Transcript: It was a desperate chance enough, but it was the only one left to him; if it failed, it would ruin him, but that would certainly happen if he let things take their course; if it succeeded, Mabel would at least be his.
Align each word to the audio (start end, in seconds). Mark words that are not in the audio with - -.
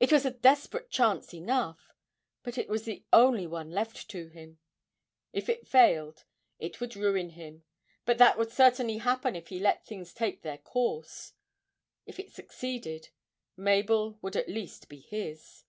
It 0.00 0.10
was 0.10 0.26
a 0.26 0.32
desperate 0.32 0.90
chance 0.90 1.32
enough, 1.32 1.92
but 2.42 2.58
it 2.58 2.68
was 2.68 2.82
the 2.82 3.04
only 3.12 3.46
one 3.46 3.70
left 3.70 4.08
to 4.10 4.26
him; 4.26 4.58
if 5.32 5.48
it 5.48 5.68
failed, 5.68 6.24
it 6.58 6.80
would 6.80 6.96
ruin 6.96 7.30
him, 7.30 7.62
but 8.04 8.18
that 8.18 8.36
would 8.36 8.50
certainly 8.50 8.96
happen 8.98 9.36
if 9.36 9.50
he 9.50 9.60
let 9.60 9.86
things 9.86 10.12
take 10.12 10.42
their 10.42 10.58
course; 10.58 11.34
if 12.06 12.18
it 12.18 12.32
succeeded, 12.32 13.10
Mabel 13.56 14.18
would 14.20 14.34
at 14.34 14.48
least 14.48 14.88
be 14.88 14.98
his. 14.98 15.62